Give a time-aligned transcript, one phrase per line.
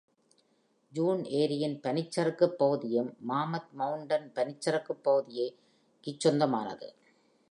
[0.93, 6.89] June ஏரியின் பனிச்சறுக்குப் பகுதியும் மாமத் மவுண்டன் பனிச்சறுக்குப் பகுதிக்குச் சொந்தமானது.